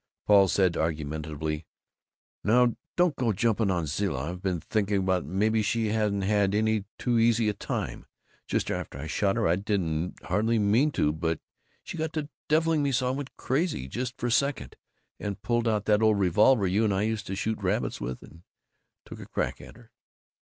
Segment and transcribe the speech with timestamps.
[0.25, 1.67] Paul said argumentatively,
[2.43, 4.31] "Now, don't go jumping on Zilla.
[4.31, 8.07] I've been thinking; maybe she hasn't had any too easy a time.
[8.47, 11.39] Just after I shot her I didn't hardly mean to, but
[11.83, 14.75] she got to deviling me so I went crazy, just for a second,
[15.19, 18.41] and pulled out that old revolver you and I used to shoot rabbits with, and
[19.05, 19.91] took a crack at her.